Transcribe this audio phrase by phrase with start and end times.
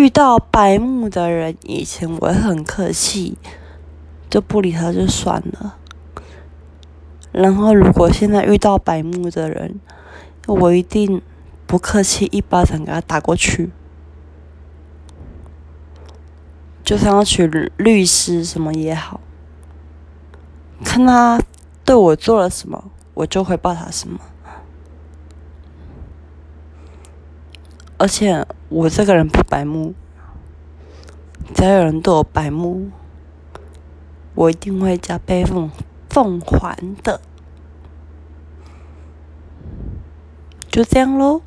[0.00, 3.36] 遇到白目的人，以前我会很客气，
[4.30, 5.76] 就不理他就算了。
[7.32, 9.78] 然后如果现在遇到白目的人，
[10.46, 11.20] 我一定
[11.66, 13.70] 不客气，一巴掌给他打过去。
[16.82, 19.20] 就算要娶律师什么也好，
[20.82, 21.38] 看他
[21.84, 24.18] 对我做了什么，我就会报他什么。
[28.00, 29.92] 而且我这个人不白目，
[31.54, 32.88] 只要有人对我白目，
[34.34, 35.70] 我一定会加倍奉
[36.08, 37.20] 奉还的。
[40.70, 41.42] 就这样喽。